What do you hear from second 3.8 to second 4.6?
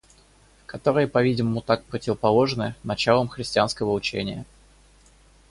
учения.